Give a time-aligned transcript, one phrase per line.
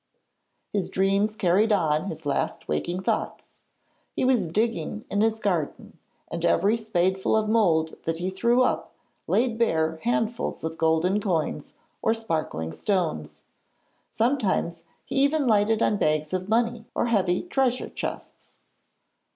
[0.73, 3.61] His dreams carried on his last waking thoughts.
[4.15, 8.95] He was digging in his garden, and every spadeful of mould that he threw up
[9.27, 13.43] laid bare handfuls of golden coins or sparkling stones.
[14.09, 18.55] Sometimes he even lighted on bags of money or heavy treasure chests.